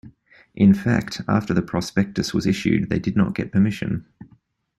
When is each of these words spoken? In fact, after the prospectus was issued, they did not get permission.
In 0.55 0.73
fact, 0.73 1.21
after 1.27 1.53
the 1.53 1.61
prospectus 1.61 2.33
was 2.33 2.47
issued, 2.47 2.89
they 2.89 2.97
did 2.97 3.15
not 3.15 3.35
get 3.35 3.51
permission. 3.51 4.07